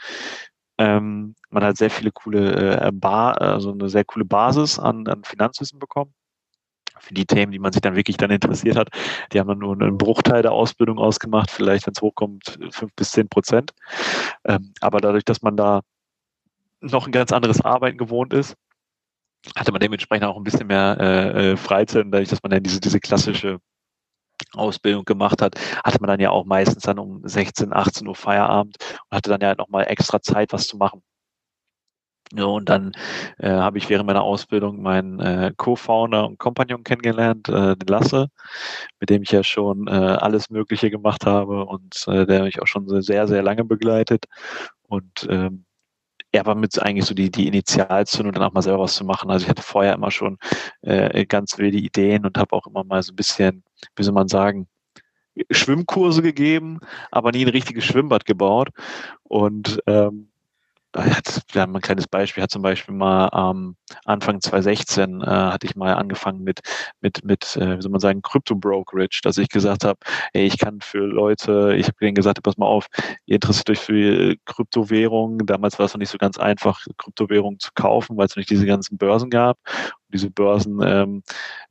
[0.79, 5.23] Ähm, man hat sehr viele coole äh, Bar, also eine sehr coole Basis an, an
[5.23, 6.13] Finanzwissen bekommen.
[6.99, 8.89] Für die Themen, die man sich dann wirklich dann interessiert hat,
[9.31, 13.11] die haben dann nur einen Bruchteil der Ausbildung ausgemacht, vielleicht, wenn es hochkommt, fünf bis
[13.11, 13.71] zehn Prozent.
[14.45, 15.81] Ähm, aber dadurch, dass man da
[16.81, 18.55] noch ein ganz anderes Arbeiten gewohnt ist,
[19.55, 22.79] hatte man dementsprechend auch ein bisschen mehr äh, äh Freizeit, dadurch, dass man dann diese,
[22.79, 23.59] diese klassische
[24.53, 28.77] Ausbildung gemacht hat, hatte man dann ja auch meistens dann um 16, 18 Uhr Feierabend
[29.09, 31.01] und hatte dann ja nochmal extra Zeit, was zu machen.
[32.33, 32.91] Ja, und dann
[33.37, 38.27] äh, habe ich während meiner Ausbildung meinen äh, Co-Founder und Kompagnon kennengelernt, äh, den Lasse,
[38.99, 42.67] mit dem ich ja schon äh, alles Mögliche gemacht habe und äh, der mich auch
[42.67, 44.25] schon sehr, sehr lange begleitet.
[44.83, 45.65] Und ähm,
[46.31, 49.31] er war mit eigentlich so die, die Initialzündung, dann auch mal selber was zu machen.
[49.31, 50.37] Also ich hatte vorher immer schon
[50.81, 53.63] äh, ganz wilde Ideen und habe auch immer mal so ein bisschen,
[53.95, 54.67] wie soll man sagen,
[55.51, 56.79] Schwimmkurse gegeben,
[57.11, 58.69] aber nie ein richtiges Schwimmbad gebaut.
[59.23, 60.29] Und ähm,
[60.95, 65.67] hat, wir haben ein kleines Beispiel, hat zum Beispiel mal ähm, Anfang 2016 äh, hatte
[65.67, 66.61] ich mal angefangen mit,
[67.01, 69.99] mit, mit äh, wie soll man sagen, Crypto-Brokerage, dass ich gesagt habe,
[70.33, 72.87] ey, ich kann für Leute, ich habe denen gesagt, pass mal auf,
[73.25, 77.71] ihr interessiert euch für Kryptowährungen, damals war es noch nicht so ganz einfach, Kryptowährungen zu
[77.75, 79.57] kaufen, weil es nicht diese ganzen Börsen gab.
[80.07, 81.23] Und diese Börsen ähm,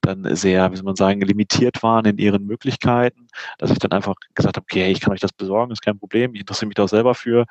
[0.02, 4.14] dann sehr, wie soll man sagen, limitiert waren in ihren Möglichkeiten, dass ich dann einfach
[4.35, 6.85] gesagt habe, okay, ich kann euch das besorgen, ist kein Problem, ich interessiere mich da
[6.85, 7.46] auch selber für,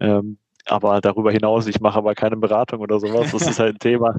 [0.00, 3.32] ähm, aber darüber hinaus, ich mache aber keine Beratung oder sowas.
[3.32, 4.16] Das ist halt ein Thema.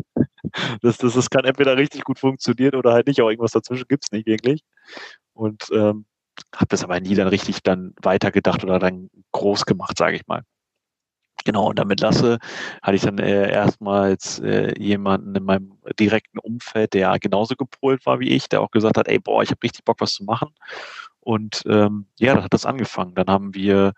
[0.82, 3.22] Das, das, das kann entweder richtig gut funktionieren oder halt nicht.
[3.22, 4.64] Auch irgendwas dazwischen gibt es nicht wirklich.
[5.34, 6.06] Und ähm,
[6.56, 10.44] habe das aber nie dann richtig dann weitergedacht oder dann groß gemacht, sage ich mal.
[11.44, 12.38] Genau, und damit Lasse
[12.84, 18.20] hatte ich dann äh, erstmals äh, jemanden in meinem direkten Umfeld, der genauso gepolt war
[18.20, 20.50] wie ich, der auch gesagt hat, ey, boah, ich habe richtig Bock, was zu machen.
[21.20, 23.16] Und ähm, ja, da hat das angefangen.
[23.16, 23.94] Dann haben wir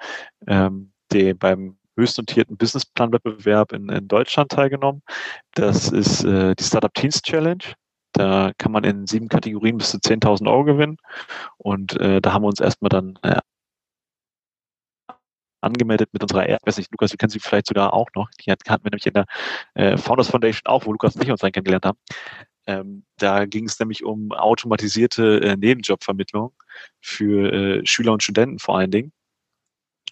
[0.47, 5.01] ähm, die, beim höchstnotierten Businessplan-Wettbewerb in, in Deutschland teilgenommen.
[5.53, 7.63] Das ist äh, die Startup Teens Challenge.
[8.13, 10.97] Da kann man in sieben Kategorien bis zu 10.000 Euro gewinnen.
[11.57, 13.39] Und äh, da haben wir uns erstmal dann äh,
[15.61, 18.29] angemeldet mit unserer, ich weiß nicht, Lukas, wir kennen sie vielleicht sogar auch noch.
[18.31, 19.25] Die hatten wir nämlich in der
[19.73, 21.97] äh, Founders Foundation auch, wo Lukas und ich uns dann kennengelernt haben.
[22.65, 26.53] Ähm, da ging es nämlich um automatisierte äh, Nebenjobvermittlung
[27.01, 29.11] für äh, Schüler und Studenten vor allen Dingen.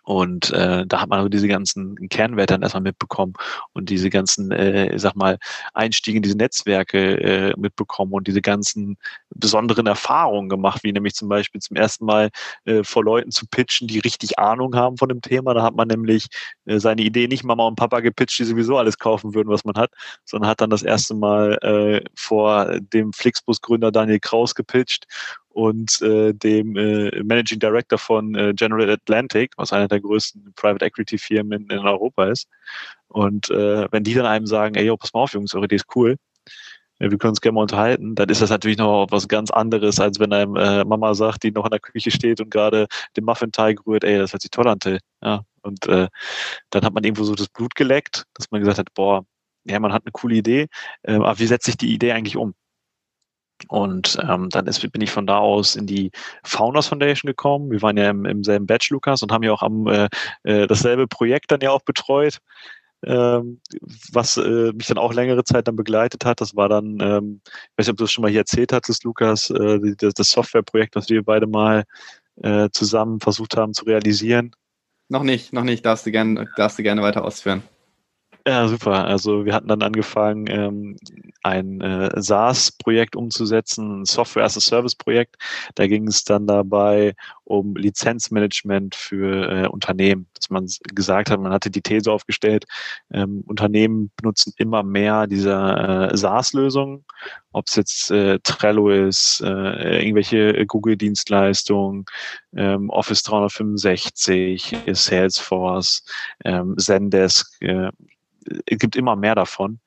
[0.04, 3.34] Und äh, da hat man also diese ganzen Kernwerte dann erstmal mitbekommen
[3.74, 5.38] und diese ganzen, äh, sag mal,
[5.74, 8.98] Einstiege in diese Netzwerke äh, mitbekommen und diese ganzen
[9.30, 12.30] besonderen Erfahrungen gemacht, wie nämlich zum Beispiel zum ersten Mal
[12.66, 15.54] äh, vor Leuten zu pitchen, die richtig Ahnung haben von dem Thema.
[15.54, 16.28] Da hat man nämlich
[16.66, 19.76] äh, seine Idee nicht Mama und Papa gepitcht, die sowieso alles kaufen würden, was man
[19.76, 19.92] hat,
[20.26, 25.06] sondern hat dann das erste Mal äh, vor dem Flixbus-Gründer Daniel Kraus gepitcht
[25.54, 30.86] und äh, dem äh, Managing Director von äh, General Atlantic, was einer der größten Private
[30.86, 32.48] Equity Firmen in, in Europa ist.
[33.08, 35.76] Und äh, wenn die dann einem sagen, ey, yo, pass mal auf, Jungs, eure Idee
[35.76, 36.18] ist cool,
[37.10, 40.20] wir können uns gerne mal unterhalten, dann ist das natürlich noch was ganz anderes, als
[40.20, 42.88] wenn einem äh, Mama sagt, die noch in der Küche steht und gerade
[43.18, 45.00] den Muffin-Teig rührt, ey, das hört sich toll an, Till.
[45.24, 46.08] Ja, und äh,
[46.70, 49.26] dann hat man irgendwo so das Blut geleckt, dass man gesagt hat, boah,
[49.66, 50.68] ja, man hat eine coole Idee,
[51.04, 52.54] äh, aber wie setze ich die Idee eigentlich um?
[53.68, 56.12] Und ähm, dann ist, bin ich von da aus in die
[56.44, 57.72] Founders Foundation gekommen.
[57.72, 60.10] Wir waren ja im, im selben Batch, Lukas, und haben ja auch am äh,
[60.44, 62.40] äh, dasselbe Projekt dann ja auch betreut,
[63.06, 63.60] ähm,
[64.12, 66.42] was äh, mich dann auch längere Zeit dann begleitet hat.
[66.42, 69.04] Das war dann, ähm, ich weiß nicht, ob du das schon mal hier erzählt hattest,
[69.04, 71.84] Lukas, äh, das, das Softwareprojekt, was wir beide mal
[72.42, 74.56] äh, zusammen versucht haben zu realisieren.
[75.10, 75.86] Noch nicht, noch nicht.
[75.86, 77.64] Darfst du gerne, darfst du gerne weiter ausführen.
[78.48, 79.06] Ja, super.
[79.06, 80.98] Also wir hatten dann angefangen, ähm,
[81.44, 85.36] ein äh, SaaS-Projekt umzusetzen, ein Software-as-a-Service-Projekt.
[85.76, 91.54] Da ging es dann dabei um Lizenzmanagement für äh, Unternehmen, dass man gesagt hat, man
[91.54, 92.66] hatte die These aufgestellt,
[93.14, 97.06] ähm, Unternehmen benutzen immer mehr dieser äh, SaaS-Lösungen,
[97.52, 102.06] ob es jetzt äh, Trello ist, äh, irgendwelche Google-Dienstleistungen,
[102.56, 106.04] ähm, Office 365, Salesforce,
[106.44, 107.92] ähm, Zendesk, äh,
[108.66, 109.80] es gibt immer mehr davon.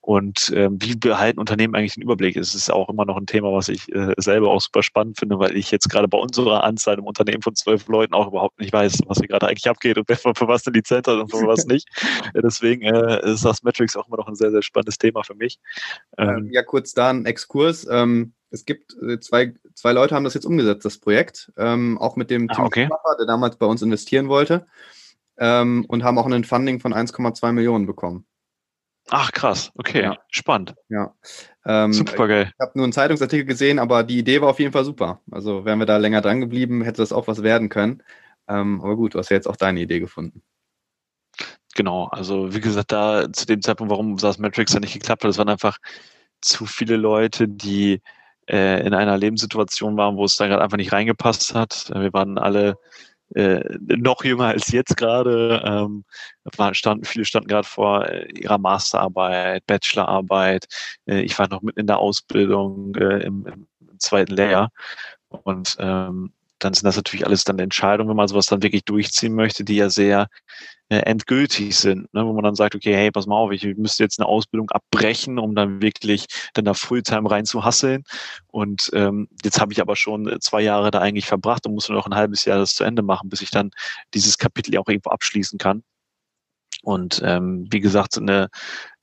[0.00, 2.36] Und ähm, wie behalten Unternehmen eigentlich den Überblick?
[2.36, 5.38] Es ist auch immer noch ein Thema, was ich äh, selber auch super spannend finde,
[5.38, 8.72] weil ich jetzt gerade bei unserer Anzahl im Unternehmen von zwölf Leuten auch überhaupt nicht
[8.72, 11.46] weiß, was hier gerade eigentlich abgeht und wer für was eine Lizenz hat und für
[11.46, 11.88] was nicht.
[12.34, 15.58] Deswegen äh, ist das Metrics auch immer noch ein sehr, sehr spannendes Thema für mich.
[16.18, 17.86] Ähm, ja, kurz da ein Exkurs.
[17.90, 22.14] Ähm, es gibt äh, zwei, zwei Leute haben das jetzt umgesetzt, das Projekt, ähm, auch
[22.14, 22.88] mit dem ah, Tim okay.
[22.88, 24.66] Schaffer, der damals bei uns investieren wollte
[25.38, 28.26] ähm, und haben auch ein Funding von 1,2 Millionen bekommen.
[29.10, 30.18] Ach krass, okay, ja.
[30.30, 30.74] spannend.
[30.88, 31.14] Ja.
[31.64, 32.50] Ähm, super geil.
[32.52, 35.20] Ich habe nur einen Zeitungsartikel gesehen, aber die Idee war auf jeden Fall super.
[35.30, 38.02] Also wären wir da länger dran geblieben, hätte das auch was werden können.
[38.48, 40.42] Ähm, aber gut, du hast ja jetzt auch deine Idee gefunden.
[41.74, 45.28] Genau, also wie gesagt, da zu dem Zeitpunkt, warum SaaS Metrics ja nicht geklappt hat,
[45.28, 45.78] das waren einfach
[46.40, 48.00] zu viele Leute, die
[48.48, 51.90] äh, in einer Lebenssituation waren, wo es da gerade einfach nicht reingepasst hat.
[51.94, 52.78] Wir waren alle
[53.34, 55.62] äh, noch jünger als jetzt gerade.
[55.64, 56.04] Ähm,
[56.72, 60.66] standen, viele standen gerade vor äh, ihrer Masterarbeit, Bachelorarbeit.
[61.06, 63.66] Äh, ich war noch mit in der Ausbildung äh, im, im,
[63.98, 64.70] zweiten Lehrjahr.
[65.28, 69.34] Und ähm, dann sind das natürlich alles dann Entscheidungen, wenn man sowas dann wirklich durchziehen
[69.34, 70.28] möchte, die ja sehr
[70.88, 72.24] äh, endgültig sind, ne?
[72.24, 75.38] wo man dann sagt, okay, hey, pass mal auf, ich müsste jetzt eine Ausbildung abbrechen,
[75.38, 78.04] um dann wirklich dann da Fulltime rein zu hasseln.
[78.48, 81.98] Und ähm, jetzt habe ich aber schon zwei Jahre da eigentlich verbracht und muss nur
[81.98, 83.70] noch ein halbes Jahr das zu Ende machen, bis ich dann
[84.14, 85.82] dieses Kapitel auch irgendwo abschließen kann.
[86.82, 88.48] Und ähm, wie gesagt, eine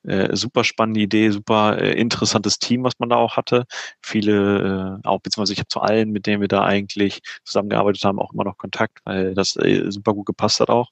[0.04, 3.66] äh, super spannende Idee, super äh, interessantes Team, was man da auch hatte.
[4.02, 8.20] Viele, äh, auch beziehungsweise ich habe zu allen, mit denen wir da eigentlich zusammengearbeitet haben,
[8.20, 10.90] auch immer noch Kontakt, weil das äh, super gut gepasst hat auch.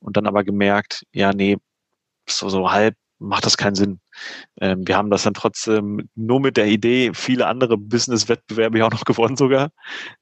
[0.00, 1.56] Und dann aber gemerkt, ja, nee,
[2.28, 4.00] so, so halb macht das keinen Sinn.
[4.60, 8.90] Ähm, wir haben das dann trotzdem nur mit der Idee, viele andere Business-Wettbewerbe ja auch
[8.90, 9.70] noch gewonnen sogar.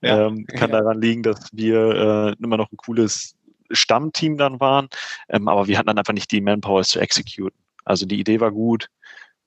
[0.02, 0.80] Ja, ähm, kann ja.
[0.80, 3.34] daran liegen, dass wir äh, immer noch ein cooles
[3.72, 4.88] Stammteam dann waren,
[5.28, 7.56] ähm, aber wir hatten dann einfach nicht die Manpower zu executen.
[7.90, 8.88] Also die Idee war gut,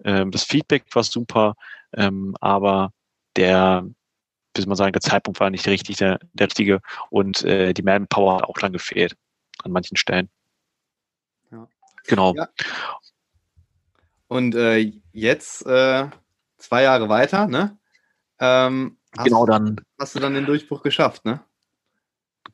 [0.04, 1.56] ähm, das Feedback war super,
[1.94, 2.92] ähm, aber
[3.38, 3.88] der,
[4.56, 8.38] wie man sagen, der Zeitpunkt war nicht richtig, der, der richtige und äh, die Manpower
[8.38, 9.16] hat auch dann gefehlt
[9.64, 10.30] an manchen Stellen.
[11.52, 11.68] Ja.
[12.06, 12.34] Genau.
[12.36, 12.50] Ja.
[14.28, 16.10] Und äh, jetzt äh,
[16.58, 17.78] zwei Jahre weiter, ne?
[18.40, 19.80] Ähm, genau dann.
[19.98, 21.40] Hast du dann den Durchbruch geschafft, ne?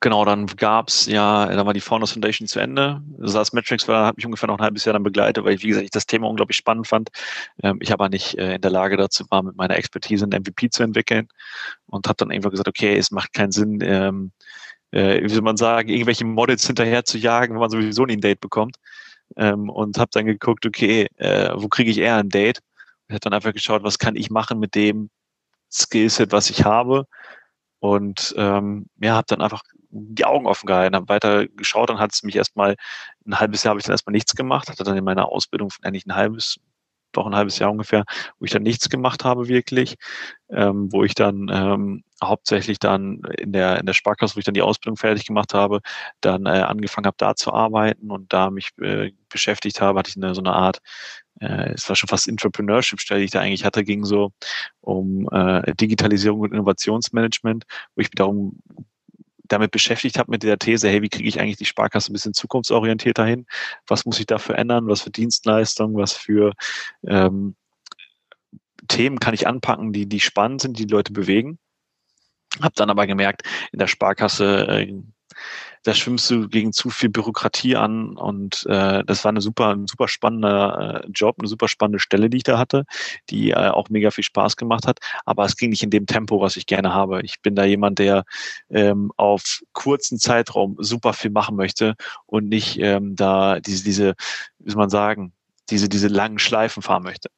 [0.02, 3.02] Genau, dann gab's ja, dann war die Founders Foundation zu Ende.
[3.20, 5.68] SaaS Metrics war, hat mich ungefähr noch ein halbes Jahr dann begleitet, weil ich, wie
[5.68, 7.10] gesagt, ich das Thema unglaublich spannend fand.
[7.62, 10.70] Ähm, ich aber nicht äh, in der Lage dazu war, mit meiner Expertise ein MVP
[10.70, 11.28] zu entwickeln
[11.88, 14.32] und habe dann einfach gesagt, okay, es macht keinen Sinn, ähm,
[14.92, 18.22] äh, wie soll man sagen, irgendwelche Models hinterher zu jagen, wenn man sowieso nie ein
[18.22, 18.78] Date bekommt.
[19.36, 22.60] Ähm, und habe dann geguckt, okay, äh, wo kriege ich eher ein Date?
[23.10, 25.10] Ich habe dann einfach geschaut, was kann ich machen mit dem
[25.72, 27.06] Skillset, was ich habe
[27.80, 32.14] und ähm, ja, habe dann einfach die Augen offen gehalten, habe weiter geschaut, dann hat
[32.14, 32.76] es mich erstmal
[33.26, 36.06] ein halbes Jahr habe ich dann erstmal nichts gemacht, hatte dann in meiner Ausbildung eigentlich
[36.06, 36.60] ein halbes,
[37.12, 38.06] doch ein halbes Jahr ungefähr,
[38.40, 39.96] wo ich dann nichts gemacht habe wirklich,
[40.50, 44.54] ähm, wo ich dann ähm, hauptsächlich dann in der in der Sparkasse, wo ich dann
[44.54, 45.82] die Ausbildung fertig gemacht habe,
[46.22, 50.18] dann äh, angefangen habe da zu arbeiten und da mich äh, beschäftigt habe, hatte ich
[50.18, 50.80] eine, so eine Art
[51.40, 54.32] äh, es war schon fast Entrepreneurship-Stelle, die ich da eigentlich hatte, ging so
[54.82, 58.60] um äh, Digitalisierung und Innovationsmanagement, wo ich mich darum
[59.50, 62.34] damit beschäftigt habe mit der These, hey, wie kriege ich eigentlich die Sparkasse ein bisschen
[62.34, 63.46] zukunftsorientierter hin?
[63.88, 64.88] Was muss ich dafür ändern?
[64.88, 65.98] Was für Dienstleistungen?
[65.98, 66.54] Was für
[67.06, 67.56] ähm,
[68.88, 71.60] Themen kann ich anpacken, die, die spannend sind, die, die Leute bewegen?
[72.62, 75.02] Hab dann aber gemerkt, in der Sparkasse äh,
[75.84, 79.88] da schwimmst du gegen zu viel Bürokratie an und äh, das war eine super, ein
[79.88, 82.86] super spannender äh, Job, eine super spannende Stelle, die ich da hatte,
[83.30, 86.42] die äh, auch mega viel Spaß gemacht hat, aber es ging nicht in dem Tempo,
[86.42, 87.22] was ich gerne habe.
[87.24, 88.24] Ich bin da jemand, der
[88.70, 94.16] ähm, auf kurzen Zeitraum super viel machen möchte und nicht ähm, da diese, diese,
[94.60, 95.34] wie soll man sagen,
[95.70, 97.30] diese, diese langen Schleifen fahren möchte.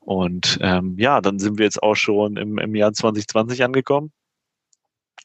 [0.00, 4.10] Und ähm, ja, dann sind wir jetzt auch schon im, im Jahr 2020 angekommen.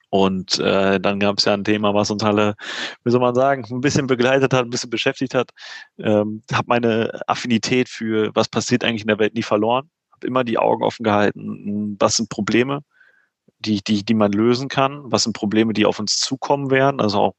[0.10, 2.56] Und äh, dann gab es ja ein Thema, was uns alle,
[3.04, 5.50] wie soll man sagen, ein bisschen begleitet hat, ein bisschen beschäftigt hat.
[5.98, 9.90] Ähm, habe meine Affinität für, was passiert eigentlich in der Welt, nie verloren.
[10.12, 12.82] Habe immer die Augen offen gehalten, was sind Probleme,
[13.60, 17.02] die, die, die man lösen kann, was sind Probleme, die auf uns zukommen werden.
[17.02, 17.36] Also auch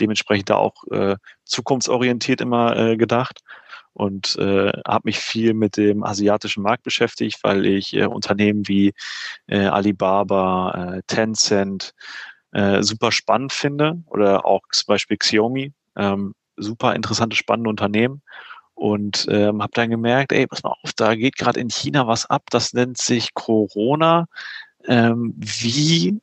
[0.00, 3.40] dementsprechend da auch äh, zukunftsorientiert immer äh, gedacht
[3.96, 8.92] und äh, habe mich viel mit dem asiatischen Markt beschäftigt, weil ich äh, Unternehmen wie
[9.46, 11.94] äh, Alibaba, äh, Tencent
[12.52, 18.20] äh, super spannend finde oder auch zum Beispiel Xiaomi, ähm, super interessante, spannende Unternehmen
[18.74, 22.26] und ähm, habe dann gemerkt, ey, pass mal auf, da geht gerade in China was
[22.26, 24.26] ab, das nennt sich Corona.
[24.86, 26.20] Ähm, wie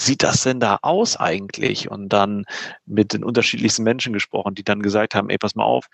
[0.00, 1.90] sieht das denn da aus eigentlich?
[1.90, 2.44] Und dann
[2.86, 5.86] mit den unterschiedlichsten Menschen gesprochen, die dann gesagt haben, ey, pass mal auf,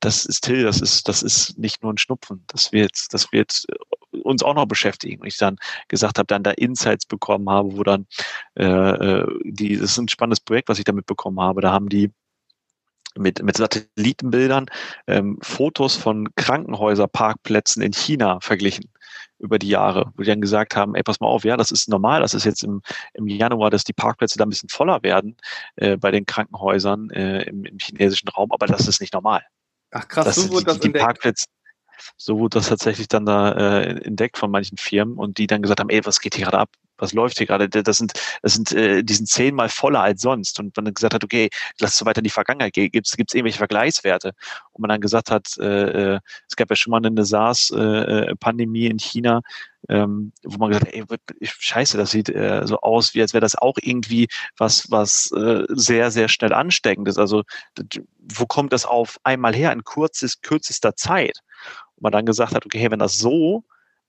[0.00, 3.64] das ist Till, das ist, das ist nicht nur ein Schnupfen, das wird, das wird
[4.22, 5.20] uns auch noch beschäftigen.
[5.20, 5.56] Und ich dann
[5.88, 8.06] gesagt habe, dann da Insights bekommen habe, wo dann
[8.58, 11.60] äh, äh die, das ist ein spannendes Projekt, was ich damit bekommen habe.
[11.60, 12.12] Da haben die
[13.16, 14.66] mit, mit Satellitenbildern
[15.06, 18.90] ähm, Fotos von Krankenhäuserparkplätzen in China verglichen
[19.44, 21.88] über die Jahre, wo die dann gesagt haben, ey, pass mal auf, ja, das ist
[21.88, 25.36] normal, das ist jetzt im, im Januar, dass die Parkplätze da ein bisschen voller werden
[25.76, 29.42] äh, bei den Krankenhäusern äh, im, im chinesischen Raum, aber das ist nicht normal.
[29.90, 31.44] Ach krass, das, so wurde das die, die Parkplätze,
[32.16, 35.80] so wurde das tatsächlich dann da äh, entdeckt von manchen Firmen und die dann gesagt
[35.80, 36.70] haben, ey, was geht hier gerade ab?
[37.04, 37.68] Was läuft hier gerade?
[37.68, 38.12] Das sind,
[38.42, 40.58] das sind, äh, die sind zehnmal voller als sonst.
[40.58, 42.90] Und man dann gesagt hat, okay, lass so weiter in die Vergangenheit gehen.
[42.90, 44.32] Gibt es irgendwelche Vergleichswerte?
[44.72, 48.90] Und man dann gesagt hat, äh, äh, es gab ja schon mal eine SARS-Pandemie äh,
[48.90, 49.42] in China,
[49.88, 51.04] ähm, wo man gesagt hat, ey,
[51.42, 55.64] scheiße, das sieht äh, so aus, wie als wäre das auch irgendwie was, was äh,
[55.68, 57.18] sehr, sehr schnell ansteckend ist.
[57.18, 57.42] Also
[58.18, 61.40] wo kommt das auf einmal her in kurzes, kürzester Zeit?
[61.96, 63.64] Und man dann gesagt hat, okay, wenn das so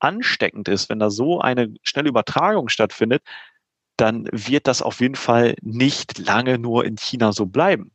[0.05, 3.23] ansteckend ist, wenn da so eine schnelle Übertragung stattfindet,
[3.97, 7.91] dann wird das auf jeden Fall nicht lange nur in China so bleiben.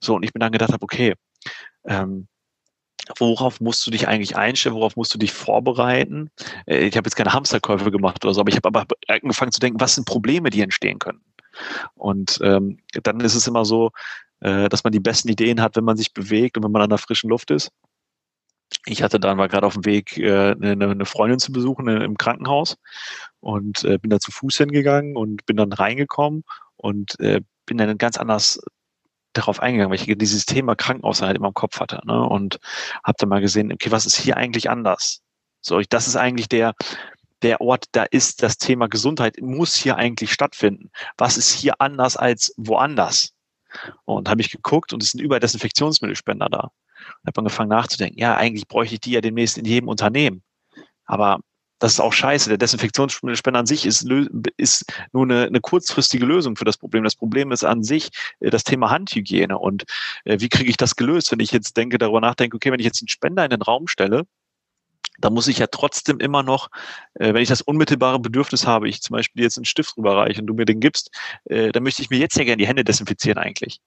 [0.00, 1.14] So, und ich bin dann gedacht habe, okay,
[1.86, 2.28] ähm,
[3.18, 6.30] worauf musst du dich eigentlich einstellen, worauf musst du dich vorbereiten?
[6.66, 9.60] Äh, ich habe jetzt keine Hamsterkäufe gemacht oder so, aber ich habe aber angefangen zu
[9.60, 11.20] denken, was sind Probleme, die entstehen können.
[11.94, 13.90] Und ähm, dann ist es immer so,
[14.40, 16.90] äh, dass man die besten Ideen hat, wenn man sich bewegt und wenn man an
[16.90, 17.70] der frischen Luft ist.
[18.86, 22.04] Ich hatte dann war gerade auf dem Weg, äh, eine, eine Freundin zu besuchen äh,
[22.04, 22.76] im Krankenhaus
[23.40, 26.44] und äh, bin da zu Fuß hingegangen und bin dann reingekommen
[26.76, 28.60] und bin dann ganz anders
[29.32, 32.00] darauf eingegangen, weil ich dieses Thema Krankenhaus halt immer im Kopf hatte.
[32.04, 32.22] Ne?
[32.22, 32.58] Und
[33.02, 35.22] habe dann mal gesehen, okay, was ist hier eigentlich anders?
[35.60, 36.74] So, ich, das ist eigentlich der,
[37.42, 40.90] der Ort, da ist das Thema Gesundheit, muss hier eigentlich stattfinden.
[41.16, 43.32] Was ist hier anders als woanders?
[44.04, 46.70] Und habe ich geguckt und es sind überall Desinfektionsmittelspender da.
[47.22, 50.42] Und habe angefangen nachzudenken, ja, eigentlich bräuchte ich die ja demnächst in jedem Unternehmen.
[51.06, 51.40] Aber
[51.84, 52.48] das ist auch scheiße.
[52.48, 54.08] Der Desinfektionsspender an sich ist,
[54.56, 57.04] ist nur eine, eine, kurzfristige Lösung für das Problem.
[57.04, 59.58] Das Problem ist an sich äh, das Thema Handhygiene.
[59.58, 59.84] Und
[60.24, 62.86] äh, wie kriege ich das gelöst, wenn ich jetzt denke, darüber nachdenke, okay, wenn ich
[62.86, 64.22] jetzt einen Spender in den Raum stelle,
[65.18, 66.68] da muss ich ja trotzdem immer noch,
[67.14, 70.46] äh, wenn ich das unmittelbare Bedürfnis habe, ich zum Beispiel jetzt einen Stift rüberreiche und
[70.46, 71.10] du mir den gibst,
[71.44, 73.80] dann möchte ich mir jetzt ja gerne die Hände desinfizieren eigentlich.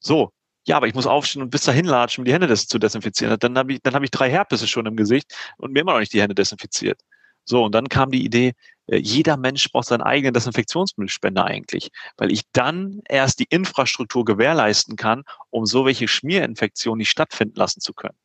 [0.00, 0.32] So,
[0.66, 3.36] ja, aber ich muss aufstehen und bis dahin latschen, um die Hände des zu desinfizieren.
[3.38, 6.00] Dann habe ich, dann hab ich drei Herpes schon im Gesicht und mir immer noch
[6.00, 7.00] nicht die Hände desinfiziert.
[7.44, 8.52] So, und dann kam die Idee,
[8.86, 14.96] äh, jeder Mensch braucht seinen eigenen Desinfektionsmittelspender eigentlich, weil ich dann erst die Infrastruktur gewährleisten
[14.96, 18.16] kann, um so welche Schmierinfektionen nicht stattfinden lassen zu können.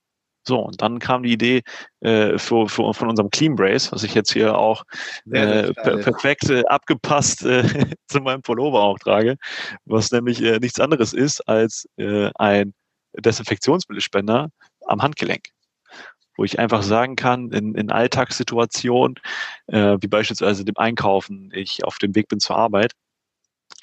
[0.48, 1.62] So, und dann kam die Idee
[2.00, 4.86] äh, für, für, von unserem Clean Brace, was ich jetzt hier auch
[5.30, 7.64] äh, per perfekt äh, abgepasst äh,
[8.08, 9.36] zu meinem Pullover auch trage,
[9.84, 12.74] was nämlich äh, nichts anderes ist als äh, ein
[13.20, 14.50] Desinfektionsmittelspender
[14.86, 15.50] am Handgelenk.
[16.38, 19.16] Wo ich einfach sagen kann, in, in Alltagssituationen,
[19.68, 22.94] äh, wie beispielsweise dem Einkaufen, ich auf dem Weg bin zur Arbeit,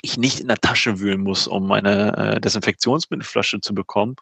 [0.02, 4.16] ich nicht in der Tasche wühlen muss, um meine äh, Desinfektionsmittelflasche zu bekommen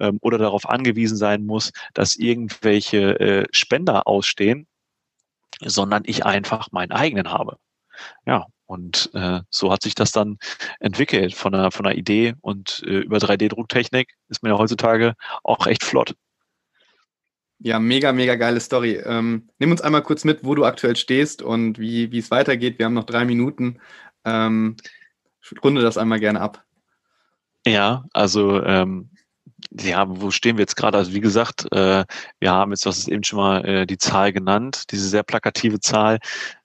[0.00, 4.66] ähm, oder darauf angewiesen sein muss, dass irgendwelche äh, Spender ausstehen,
[5.60, 7.58] sondern ich einfach meinen eigenen habe.
[8.26, 10.38] Ja, und äh, so hat sich das dann
[10.80, 15.66] entwickelt von einer, von einer Idee und äh, über 3D-Drucktechnik ist mir ja heutzutage auch
[15.66, 16.14] echt flott.
[17.58, 19.00] Ja, mega, mega geile Story.
[19.04, 22.78] Ähm, nimm uns einmal kurz mit, wo du aktuell stehst und wie, wie es weitergeht.
[22.78, 23.80] Wir haben noch drei Minuten.
[24.24, 24.76] Ähm,
[25.62, 26.64] runde das einmal gerne ab.
[27.66, 29.10] Ja, also ähm,
[29.80, 30.98] ja, wo stehen wir jetzt gerade?
[30.98, 32.04] Also wie gesagt, äh,
[32.38, 35.80] wir haben jetzt, was ist eben schon mal äh, die Zahl genannt, diese sehr plakative
[35.80, 36.18] Zahl.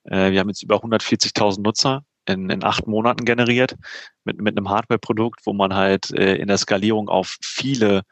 [0.04, 3.76] Äh, wir haben jetzt über 140.000 Nutzer in, in acht Monaten generiert
[4.24, 8.02] mit, mit einem Hardware-Produkt, wo man halt äh, in der Skalierung auf viele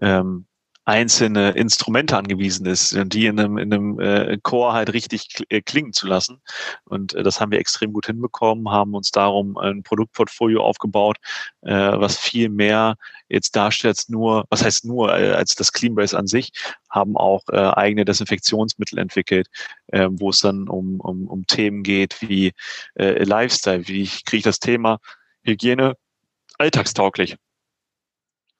[0.00, 0.46] ähm,
[0.86, 5.60] einzelne Instrumente angewiesen ist und die in einem, in einem äh, Core halt richtig äh,
[5.60, 6.40] klingen zu lassen.
[6.84, 11.16] Und äh, das haben wir extrem gut hinbekommen, haben uns darum ein Produktportfolio aufgebaut,
[11.62, 12.94] äh, was viel mehr
[13.28, 16.52] jetzt darstellt nur, was heißt nur, äh, als das Cleanbrace an sich,
[16.88, 19.48] haben auch äh, eigene Desinfektionsmittel entwickelt,
[19.88, 22.52] äh, wo es dann um, um, um Themen geht wie
[22.94, 24.98] äh, Lifestyle, wie kriege ich das Thema
[25.42, 25.96] Hygiene
[26.58, 27.36] alltagstauglich.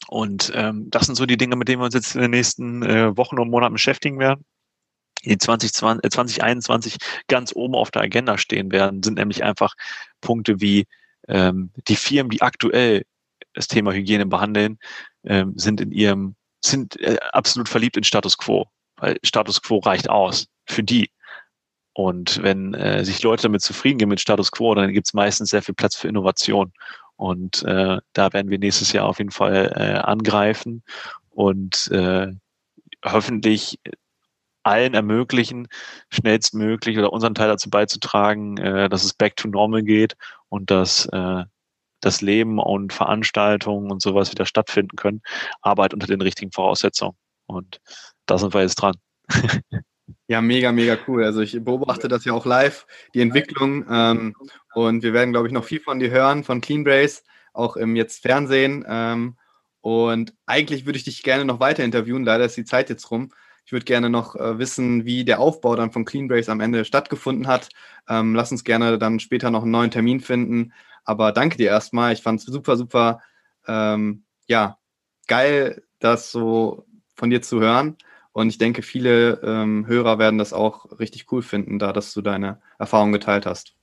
[0.08, 2.82] Und ähm, das sind so die Dinge, mit denen wir uns jetzt in den nächsten
[2.82, 4.44] äh, Wochen und Monaten beschäftigen werden.
[5.24, 6.96] Die 2020, äh, 2021
[7.28, 9.74] ganz oben auf der Agenda stehen werden, sind nämlich einfach
[10.20, 10.86] Punkte wie
[11.28, 13.04] ähm, die Firmen, die aktuell
[13.52, 14.78] das Thema Hygiene behandeln,
[15.24, 18.66] ähm, sind in ihrem, sind äh, absolut verliebt in Status Quo,
[18.96, 21.10] weil Status Quo reicht aus für die.
[21.92, 25.50] Und wenn äh, sich Leute damit zufrieden geben mit Status Quo, dann gibt es meistens
[25.50, 26.72] sehr viel Platz für Innovation.
[27.16, 30.82] Und äh, da werden wir nächstes Jahr auf jeden Fall äh, angreifen
[31.30, 32.28] und äh,
[33.04, 33.78] hoffentlich
[34.62, 35.68] allen ermöglichen,
[36.10, 40.16] schnellstmöglich oder unseren Teil dazu beizutragen, äh, dass es back to normal geht
[40.48, 41.44] und dass äh,
[42.00, 45.22] das Leben und Veranstaltungen und sowas wieder stattfinden können.
[45.62, 47.16] Arbeit unter den richtigen Voraussetzungen.
[47.46, 47.80] Und
[48.26, 48.96] da sind wir jetzt dran.
[50.28, 51.24] Ja, mega, mega cool.
[51.24, 53.84] Also ich beobachte das ja auch live, die Entwicklung.
[53.88, 54.34] Ähm,
[54.74, 57.22] und wir werden, glaube ich, noch viel von dir hören, von Clean Brace,
[57.52, 58.84] auch im jetzt Fernsehen.
[58.88, 59.36] Ähm,
[59.80, 62.24] und eigentlich würde ich dich gerne noch weiter interviewen.
[62.24, 63.30] Leider ist die Zeit jetzt rum.
[63.64, 66.84] Ich würde gerne noch äh, wissen, wie der Aufbau dann von Clean Brace am Ende
[66.84, 67.68] stattgefunden hat.
[68.08, 70.72] Ähm, lass uns gerne dann später noch einen neuen Termin finden.
[71.04, 72.12] Aber danke dir erstmal.
[72.12, 73.20] Ich fand es super, super,
[73.68, 74.78] ähm, ja,
[75.28, 77.96] geil, das so von dir zu hören.
[78.36, 82.20] Und ich denke, viele ähm, Hörer werden das auch richtig cool finden, da dass du
[82.20, 83.74] deine Erfahrung geteilt hast.